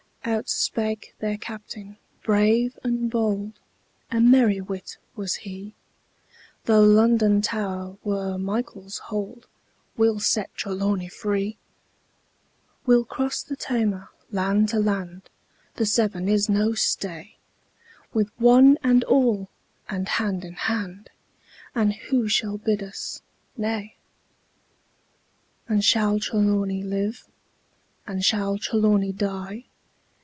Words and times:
Out 0.23 0.49
spake 0.49 1.15
their 1.19 1.35
Captain 1.39 1.97
brave 2.21 2.77
and 2.83 3.09
bold: 3.09 3.53
A 4.11 4.21
merry 4.21 4.61
wight 4.61 4.99
was 5.15 5.33
he: 5.33 5.73
Though 6.65 6.83
London 6.83 7.41
Tower 7.41 7.97
were 8.03 8.37
Michael's 8.37 8.99
hold, 8.99 9.47
We'll 9.97 10.19
set 10.19 10.53
Trelawny 10.55 11.07
free! 11.07 11.57
We'll 12.85 13.03
cross 13.03 13.41
the 13.41 13.55
Tamar, 13.55 14.09
land 14.29 14.69
to 14.69 14.79
land: 14.79 15.27
The 15.77 15.87
Severn 15.87 16.29
is 16.29 16.47
no 16.47 16.75
stay: 16.75 17.37
With 18.13 18.29
"one 18.39 18.77
and 18.83 19.03
all," 19.05 19.49
and 19.89 20.07
hand 20.07 20.45
in 20.45 20.53
hand; 20.53 21.09
And 21.73 21.93
who 21.93 22.29
shall 22.29 22.59
bid 22.59 22.83
us 22.83 23.23
nay? 23.57 23.95
And 25.67 25.83
shall 25.83 26.19
Trelawny 26.19 26.83
live? 26.83 27.27
Or 28.07 28.21
shall 28.21 28.59
Trelawny 28.59 29.11
die? 29.13 29.65